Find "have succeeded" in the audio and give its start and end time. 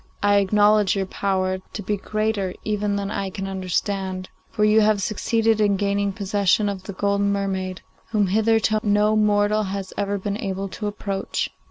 4.81-5.61